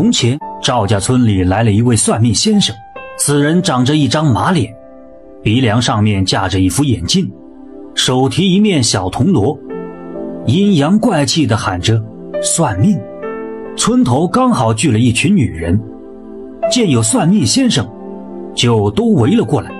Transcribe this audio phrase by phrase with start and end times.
[0.00, 2.72] 从前赵家村里来了一位算命先生，
[3.18, 4.72] 此人长着一张马脸，
[5.42, 7.28] 鼻梁上面架着一副眼镜，
[7.96, 9.58] 手提一面小铜锣，
[10.46, 12.00] 阴阳怪气地喊着
[12.40, 12.96] 算命。
[13.76, 15.76] 村头刚好聚了一群女人，
[16.70, 17.84] 见有算命先生，
[18.54, 19.72] 就都围了过来。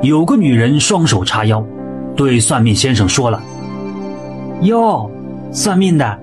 [0.00, 1.60] 有个女人双手叉腰，
[2.14, 3.42] 对算命先生说了
[4.62, 5.10] ：“哟，
[5.50, 6.18] 算命的，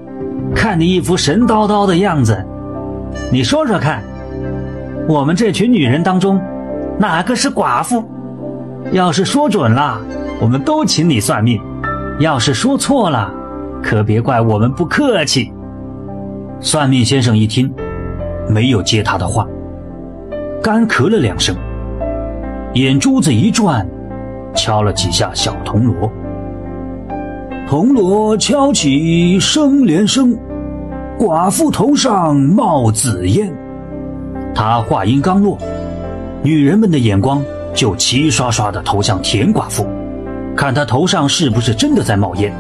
[0.55, 2.41] 看你一副神叨叨的样子，
[3.31, 4.03] 你说说看，
[5.07, 6.41] 我们这群女人当中，
[6.99, 8.03] 哪个是寡妇？
[8.91, 9.99] 要是说准了，
[10.41, 11.59] 我们都请你算命；
[12.19, 13.31] 要是说错了，
[13.81, 15.53] 可别怪我们不客气。”
[16.59, 17.73] 算命先生一听，
[18.49, 19.47] 没有接他的话，
[20.61, 21.55] 干咳了两声，
[22.73, 23.87] 眼珠子一转，
[24.53, 26.11] 敲了几下小铜锣。
[27.67, 30.37] 铜锣敲起声连声，
[31.21, 33.53] 寡妇头上冒紫烟。
[34.55, 35.55] 他话音刚落，
[36.41, 37.43] 女人们的眼光
[37.75, 39.85] 就齐刷刷地投向田寡妇，
[40.55, 42.51] 看她头上是不是真的在冒烟，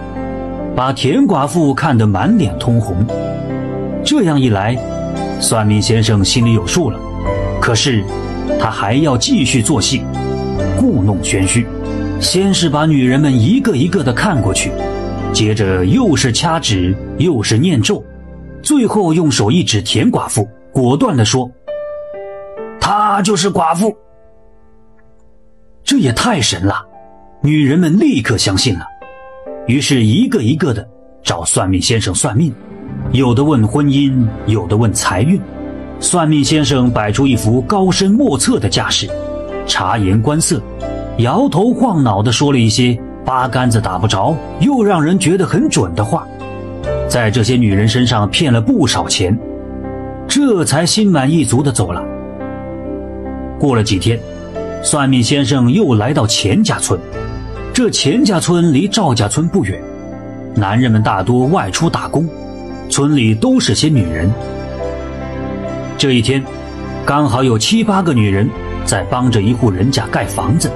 [0.75, 3.03] 把田寡妇看得满脸通红。
[4.03, 4.77] 这样一来，
[5.39, 6.99] 算命先生心里有数了。
[7.59, 8.03] 可是，
[8.59, 10.03] 他还要继续做戏，
[10.79, 11.65] 故弄玄虚。
[12.19, 14.71] 先是把女人们一个一个的看过去，
[15.33, 18.03] 接着又是掐指，又是念咒，
[18.61, 21.49] 最后用手一指田寡妇，果断地说
[22.79, 23.95] ：“她就是寡妇。”
[25.83, 26.85] 这也太神了，
[27.41, 28.85] 女人们立刻相信了，
[29.67, 30.87] 于是一个一个的
[31.23, 32.53] 找算命先生算命。
[33.11, 35.41] 有的问婚姻，有的问财运。
[35.99, 39.07] 算命先生摆出一副高深莫测的架势，
[39.67, 40.61] 察言观色，
[41.17, 46.27] 摇头晃脑地说了一些八竿子打不着又让人觉得很准的话，
[47.11, 49.37] 在这些女人身上骗了不少钱，
[50.29, 52.01] 这才心满意足地走了。
[53.59, 54.17] 过了几天，
[54.81, 56.97] 算命先生又来到钱家村，
[57.73, 59.77] 这钱家村离赵家村不远，
[60.55, 62.25] 男人们大多外出打工。
[62.89, 64.31] 村里都是些女人。
[65.97, 66.41] 这一天，
[67.05, 68.49] 刚好有七八个女人
[68.85, 70.71] 在帮着一户人家盖房子。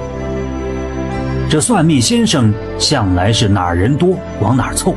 [1.50, 4.94] 这算命先生向来是哪儿人多往哪儿凑，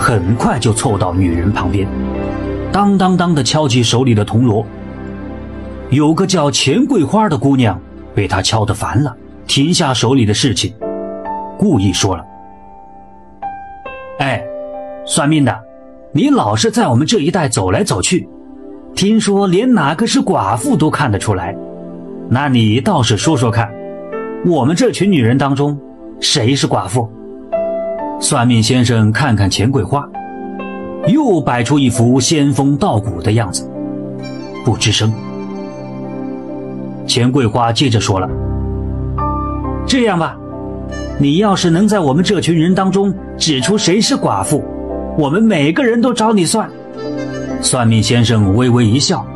[0.00, 1.86] 很快就凑到女人旁边，
[2.72, 4.64] 当当当的敲起手里的铜锣。
[5.90, 7.78] 有个叫钱桂花的姑娘
[8.14, 9.14] 被他敲得烦了，
[9.46, 10.72] 停下手里的事情，
[11.58, 12.24] 故意说了
[14.20, 14.42] ：“哎，
[15.04, 15.54] 算命的。”
[16.12, 18.26] 你老是在我们这一带走来走去，
[18.96, 21.54] 听说连哪个是寡妇都看得出来，
[22.30, 23.70] 那你倒是说说看，
[24.46, 25.78] 我们这群女人当中，
[26.20, 27.06] 谁是寡妇？
[28.20, 30.06] 算命先生看看钱桂花，
[31.08, 33.68] 又摆出一副仙风道骨的样子，
[34.64, 35.10] 不吱声。
[37.06, 38.28] 钱桂花接着说了
[39.88, 40.36] ：“这样吧，
[41.18, 44.62] 你要是能在我们这群人当中指出谁是寡妇。”
[45.18, 46.70] 我们每个人都找你算，
[47.60, 49.26] 算命先生微微一笑，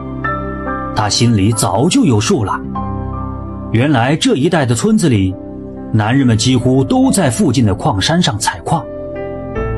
[0.94, 2.58] 他心里早就有数了。
[3.72, 5.34] 原来这一带的村子里，
[5.96, 8.84] 男人们几乎都在附近的矿山上采矿。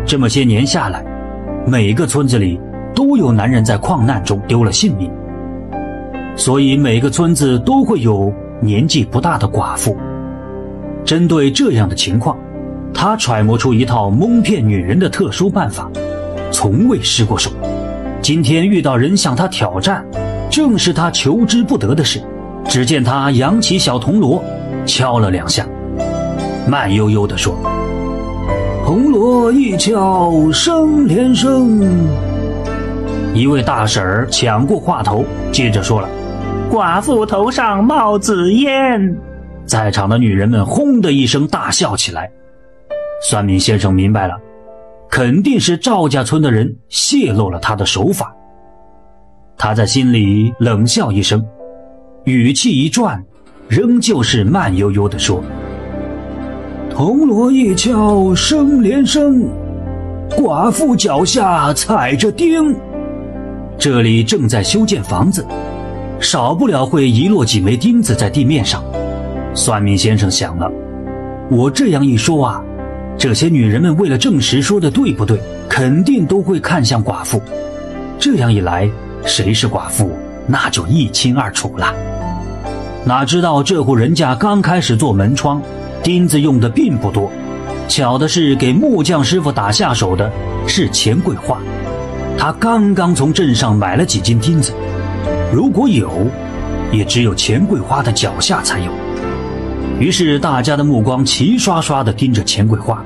[0.06, 1.04] 这么些年下来，
[1.66, 2.58] 每个村子里
[2.94, 5.10] 都有男人在矿难中丢了性命，
[6.34, 8.32] 所以每个村子都会有
[8.62, 9.94] 年纪不大的寡妇。
[11.04, 12.34] 针对这样的情况。
[12.94, 15.90] 他揣摩出一套蒙骗女人的特殊办法，
[16.50, 17.50] 从未失过手。
[18.22, 20.02] 今天遇到人向他挑战，
[20.48, 22.22] 正是他求之不得的事。
[22.64, 24.42] 只见他扬起小铜锣，
[24.86, 25.66] 敲了两下，
[26.68, 27.54] 慢悠悠地说
[28.84, 31.80] ：“红锣一敲声连声。”
[33.32, 36.08] 一位大婶儿抢过话头，接着说了
[36.70, 39.16] ：“寡妇头上冒紫烟。”
[39.64, 42.30] 在场的女人们轰的一声大笑起来。
[43.22, 44.34] 算命先生明白了，
[45.08, 48.34] 肯定是赵家村的人泄露了他的手法。
[49.56, 51.44] 他在心里冷笑一声，
[52.24, 53.24] 语气一转，
[53.68, 55.42] 仍旧是慢悠悠地说
[56.96, 59.46] ：“铜锣一敲声连声，
[60.30, 62.74] 寡妇脚下踩着钉。
[63.76, 65.44] 这里正在修建房子，
[66.20, 68.82] 少不了会遗落几枚钉子在地面上。”
[69.52, 70.72] 算命先生想了，
[71.50, 72.64] 我这样一说啊。
[73.18, 75.38] 这些女人们为了证实说的对不对，
[75.68, 77.42] 肯定都会看向寡妇。
[78.18, 78.88] 这样一来，
[79.22, 80.10] 谁是寡妇，
[80.46, 81.92] 那就一清二楚了。
[83.04, 85.60] 哪知道这户人家刚开始做门窗，
[86.06, 87.28] 钉子用的并不多。
[87.88, 90.30] 巧的是，给木匠师傅打下手的
[90.64, 91.58] 是钱桂花。
[92.38, 94.72] 他刚刚从镇上买了几斤钉子，
[95.52, 96.08] 如果有，
[96.92, 98.92] 也只有钱桂花的脚下才有。
[99.98, 103.04] 于是大家的目光齐刷刷地盯着钱桂花。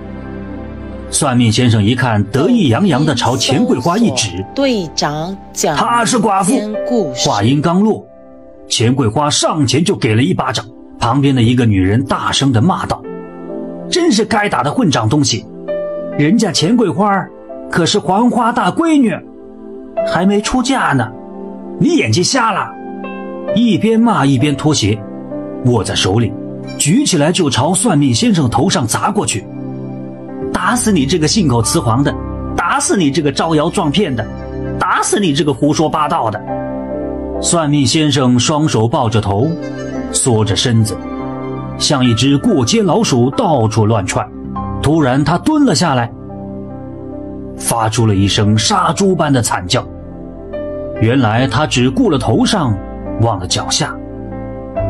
[1.10, 6.52] 算命先生一看，得意洋洋地朝钱桂花一指：“队长讲，她是寡妇。”
[7.16, 8.06] 话音刚落，
[8.68, 10.62] 钱桂花上前就给了一巴掌。
[11.00, 13.02] 旁边的一个女人大声地骂道
[13.90, 15.46] ：“真是该打的混账东西！
[16.18, 17.26] 人家钱桂花
[17.70, 19.16] 可是黄花大闺女，
[20.06, 21.10] 还没出嫁呢，
[21.78, 22.70] 你眼睛瞎了！”
[23.56, 24.96] 一边骂一边脱鞋，
[25.64, 26.32] 握在手里，
[26.78, 29.44] 举起来就朝算命先生头上砸过去。
[30.52, 32.14] 打死你这个信口雌黄的！
[32.54, 34.24] 打死你这个招摇撞骗的！
[34.78, 36.40] 打死你这个胡说八道的！
[37.40, 39.48] 算命先生双手抱着头，
[40.12, 40.96] 缩着身子，
[41.78, 44.26] 像一只过街老鼠，到处乱窜。
[44.82, 46.10] 突然，他蹲了下来，
[47.56, 49.86] 发出了一声杀猪般的惨叫。
[51.00, 52.76] 原来他只顾了头上，
[53.22, 53.96] 忘了脚下，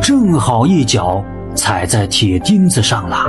[0.00, 1.24] 正好一脚
[1.54, 3.26] 踩在铁钉子上了。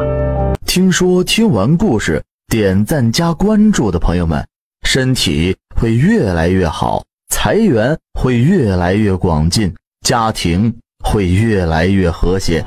[0.66, 2.22] 听说听完故事。
[2.48, 4.46] 点赞加关注的朋友们，
[4.84, 9.74] 身体会越来越好，财源会越来越广进，
[10.06, 10.74] 家庭
[11.12, 12.66] 会越来越和谐。